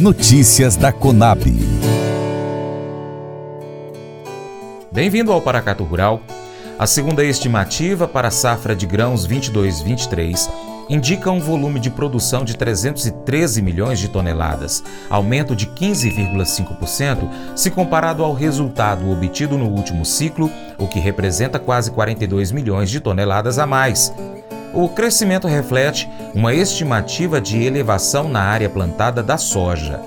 [0.00, 1.42] Notícias da Conab.
[4.92, 6.22] Bem-vindo ao Paracato Rural.
[6.78, 10.48] A segunda estimativa para a safra de grãos 22-23
[10.88, 18.22] indica um volume de produção de 313 milhões de toneladas, aumento de 15,5% se comparado
[18.22, 23.66] ao resultado obtido no último ciclo, o que representa quase 42 milhões de toneladas a
[23.66, 24.12] mais.
[24.72, 30.00] O crescimento reflete uma estimativa de elevação na área plantada da soja.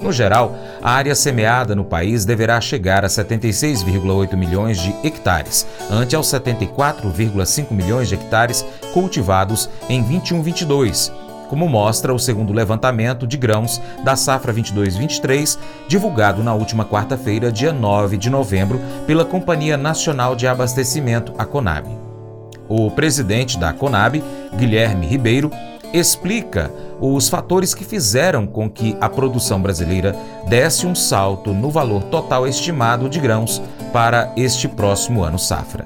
[0.00, 6.14] No geral, a área semeada no país deverá chegar a 76,8 milhões de hectares, ante
[6.14, 11.10] aos 74,5 milhões de hectares cultivados em 21-22,
[11.48, 15.58] como mostra o segundo levantamento de grãos da safra 22-23,
[15.88, 22.03] divulgado na última quarta-feira, dia 9 de novembro, pela Companhia Nacional de Abastecimento, a Conab.
[22.76, 24.20] O presidente da Conab,
[24.56, 25.48] Guilherme Ribeiro,
[25.92, 30.16] explica os fatores que fizeram com que a produção brasileira
[30.48, 35.84] desse um salto no valor total estimado de grãos para este próximo ano safra.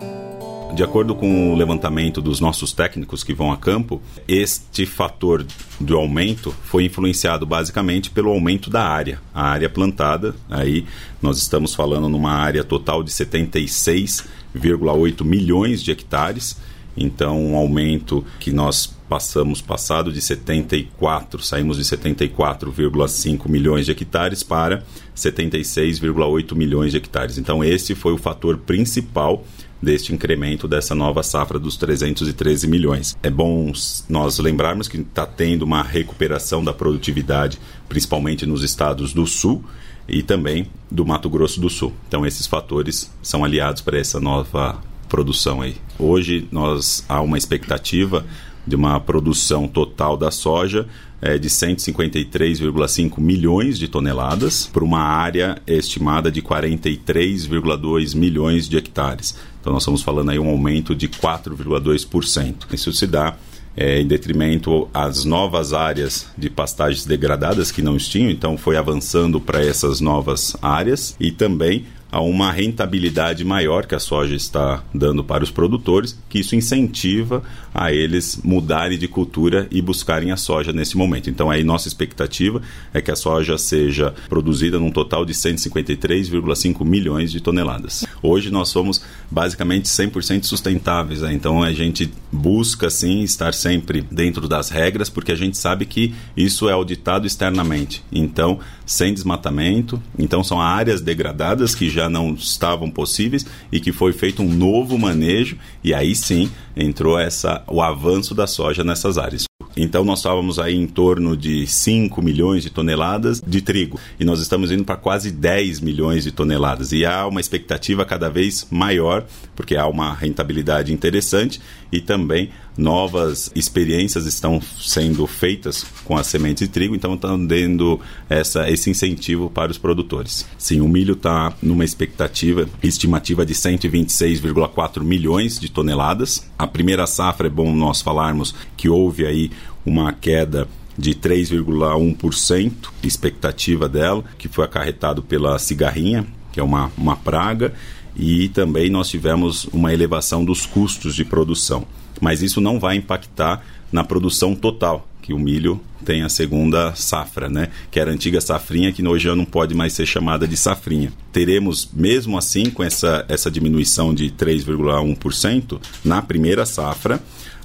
[0.73, 5.45] De acordo com o levantamento dos nossos técnicos que vão a campo, este fator
[5.79, 10.35] do aumento foi influenciado basicamente pelo aumento da área, a área plantada.
[10.49, 10.87] Aí
[11.21, 16.57] nós estamos falando numa área total de 76,8 milhões de hectares.
[16.99, 24.43] Então, um aumento que nós passamos passado de 74, saímos de 74,5 milhões de hectares
[24.43, 24.85] para
[25.17, 27.39] 76,8 milhões de hectares.
[27.39, 29.45] Então esse foi o fator principal
[29.81, 33.17] deste incremento dessa nova safra dos 313 milhões.
[33.23, 33.73] É bom
[34.09, 39.65] nós lembrarmos que está tendo uma recuperação da produtividade, principalmente nos estados do sul
[40.07, 41.95] e também do Mato Grosso do Sul.
[42.09, 45.77] Então esses fatores são aliados para essa nova produção aí.
[45.99, 48.25] Hoje nós há uma expectativa
[48.67, 50.87] de uma produção total da soja
[51.21, 59.37] é, de 153,5 milhões de toneladas para uma área estimada de 43,2 milhões de hectares.
[59.61, 62.73] Então nós estamos falando aí um aumento de 4,2%.
[62.73, 63.37] Isso se dá
[63.77, 69.41] é, em detrimento às novas áreas de pastagens degradadas que não tinham, então foi avançando
[69.41, 75.23] para essas novas áreas e também a uma rentabilidade maior que a soja está dando
[75.23, 77.43] para os produtores, que isso incentiva
[77.75, 81.29] a eles mudarem de cultura e buscarem a soja nesse momento.
[81.29, 82.63] Então, aí nossa expectativa
[82.95, 88.07] é que a soja seja produzida num total de 153,5 milhões de toneladas.
[88.23, 91.33] Hoje nós somos basicamente 100% sustentáveis, né?
[91.33, 96.15] então a gente busca sim estar sempre dentro das regras, porque a gente sabe que
[96.37, 98.03] isso é auditado externamente.
[98.11, 104.13] Então, sem desmatamento, então são áreas degradadas que já não estavam possíveis e que foi
[104.13, 109.48] feito um novo manejo e aí sim entrou essa o avanço da soja nessas áreas.
[109.77, 114.41] Então nós estávamos aí em torno de 5 milhões de toneladas de trigo e nós
[114.41, 119.25] estamos indo para quase 10 milhões de toneladas e há uma expectativa cada vez maior
[119.55, 126.65] porque há uma rentabilidade interessante e também novas experiências estão sendo feitas com a semente
[126.65, 130.47] de trigo, então estão dando essa, esse incentivo para os produtores.
[130.57, 136.49] Sim, o milho está numa expectativa, estimativa de 126,4 milhões de toneladas.
[136.57, 139.51] A primeira safra é bom nós falarmos que houve aí
[139.85, 147.17] uma queda de 3,1%, expectativa dela, que foi acarretado pela cigarrinha, que é uma, uma
[147.17, 147.73] praga,
[148.17, 151.87] e também nós tivemos uma elevação dos custos de produção.
[152.21, 157.49] Mas isso não vai impactar na produção total, que o milho tem a segunda safra,
[157.49, 157.69] né?
[157.91, 161.13] Que era a antiga safrinha, que hoje já não pode mais ser chamada de safrinha.
[161.33, 167.17] Teremos, mesmo assim, com essa, essa diminuição de 3,1% na primeira safra,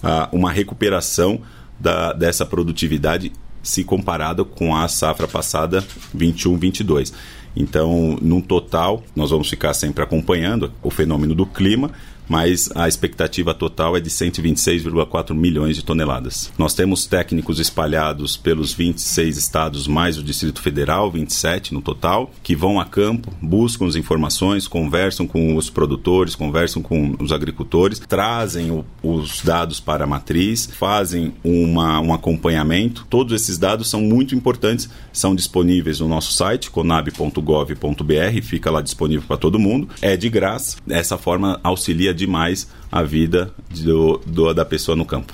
[0.03, 1.41] uh, uma recuperação
[1.79, 5.83] da, dessa produtividade se comparado com a safra passada
[6.15, 7.13] 21-22.
[7.55, 11.91] Então, no total, nós vamos ficar sempre acompanhando o fenômeno do clima
[12.27, 16.51] mas a expectativa total é de 126,4 milhões de toneladas.
[16.57, 22.55] Nós temos técnicos espalhados pelos 26 estados, mais o Distrito Federal, 27 no total, que
[22.55, 28.71] vão a campo, buscam as informações, conversam com os produtores, conversam com os agricultores, trazem
[28.71, 33.05] o, os dados para a matriz, fazem uma, um acompanhamento.
[33.09, 39.25] Todos esses dados são muito importantes, são disponíveis no nosso site, conab.gov.br, fica lá disponível
[39.27, 39.89] para todo mundo.
[40.01, 45.33] É de graça, dessa forma auxilia demais a vida do, do, da pessoa no campo.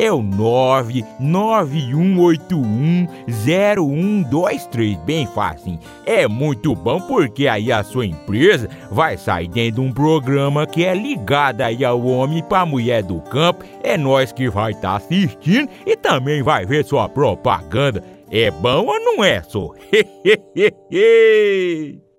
[0.00, 5.78] é o 99181 0123, bem fácil.
[6.06, 10.86] É muito bom porque aí a sua empresa vai sair dentro de um programa que
[10.86, 13.62] é ligado aí ao homem para mulher do campo.
[13.82, 18.02] É nós que vai estar tá assistindo e também vai ver sua propaganda.
[18.30, 19.74] É bom ou não é, só?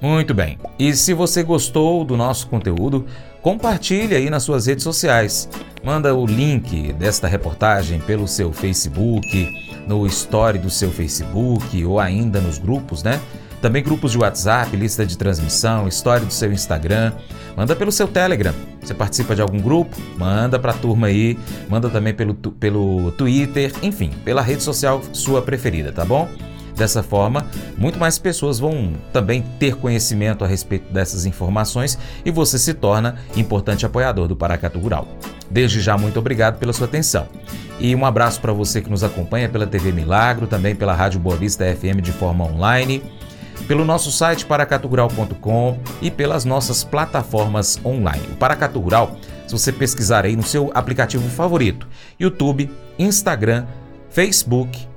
[0.00, 0.58] Muito bem.
[0.78, 3.04] E se você gostou do nosso conteúdo,
[3.42, 5.46] compartilhe aí nas suas redes sociais.
[5.82, 9.48] Manda o link desta reportagem pelo seu Facebook,
[9.86, 13.20] no story do seu Facebook ou ainda nos grupos, né?
[13.62, 17.12] Também grupos de WhatsApp, lista de transmissão, história do seu Instagram.
[17.56, 18.54] Manda pelo seu Telegram.
[18.80, 19.96] Você participa de algum grupo?
[20.16, 21.38] Manda para a turma aí.
[21.68, 26.28] Manda também pelo, pelo Twitter, enfim, pela rede social sua preferida, tá bom?
[26.80, 27.44] Dessa forma,
[27.76, 33.16] muito mais pessoas vão também ter conhecimento a respeito dessas informações e você se torna
[33.36, 35.06] importante apoiador do Paracatu Rural.
[35.50, 37.28] Desde já, muito obrigado pela sua atenção.
[37.78, 41.36] E um abraço para você que nos acompanha pela TV Milagro, também pela Rádio Boa
[41.36, 43.02] Vista FM de forma online,
[43.68, 48.26] pelo nosso site paracatugural.com e pelas nossas plataformas online.
[48.32, 51.86] O Paracatu Rural, se você pesquisar aí no seu aplicativo favorito,
[52.18, 53.66] YouTube, Instagram,
[54.08, 54.88] Facebook,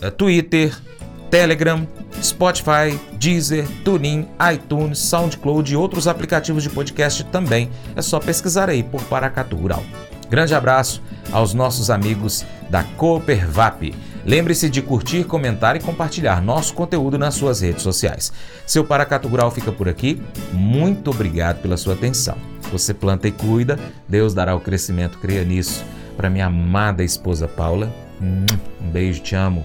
[0.00, 0.87] eh, Twitter,
[1.30, 1.86] Telegram,
[2.22, 7.70] Spotify, Deezer, TuneIn, iTunes, SoundCloud e outros aplicativos de podcast também.
[7.94, 9.82] É só pesquisar aí por Paracatu Rural.
[10.30, 11.02] Grande abraço
[11.32, 13.94] aos nossos amigos da Coopervap.
[14.24, 18.30] Lembre-se de curtir, comentar e compartilhar nosso conteúdo nas suas redes sociais.
[18.66, 20.20] Seu Paracatu Rural fica por aqui.
[20.52, 22.36] Muito obrigado pela sua atenção.
[22.70, 25.82] Você planta e cuida, Deus dará o crescimento, creia nisso.
[26.14, 27.90] Para minha amada esposa Paula,
[28.20, 28.44] hum,
[28.82, 29.64] um beijo, te amo.